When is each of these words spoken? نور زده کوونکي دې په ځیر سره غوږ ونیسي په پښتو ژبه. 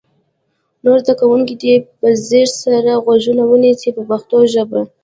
نور 0.83 0.97
زده 1.05 1.13
کوونکي 1.21 1.53
دې 1.61 1.73
په 1.99 2.07
ځیر 2.27 2.49
سره 2.63 2.91
غوږ 3.03 3.25
ونیسي 3.51 3.89
په 3.97 4.01
پښتو 4.09 4.37
ژبه. 4.53 4.81